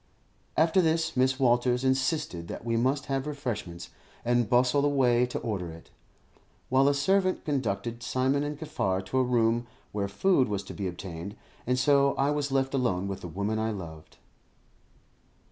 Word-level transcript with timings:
After 0.57 0.81
this, 0.81 1.11
Mrs. 1.11 1.39
Walters 1.39 1.83
insisted 1.83 2.47
that 2.47 2.65
we 2.65 2.75
must 2.75 3.05
have 3.05 3.27
refreshments, 3.27 3.91
and 4.25 4.49
bustled 4.49 4.83
away 4.83 5.27
to 5.27 5.37
order 5.41 5.69
it, 5.69 5.91
while 6.69 6.87
a 6.87 6.93
servant 6.95 7.45
conducted 7.45 8.01
Simon 8.01 8.43
and 8.43 8.57
Kaffar 8.57 9.05
to 9.05 9.19
a 9.19 9.23
room 9.23 9.67
where 9.91 10.07
food 10.07 10.47
was 10.49 10.63
to 10.63 10.73
be 10.73 10.87
obtained; 10.87 11.35
and 11.67 11.77
so 11.77 12.15
I 12.15 12.31
was 12.31 12.51
left 12.51 12.73
alone 12.73 13.07
with 13.07 13.21
the 13.21 13.27
woman 13.27 13.59
I 13.59 13.69
loved. 13.69 14.17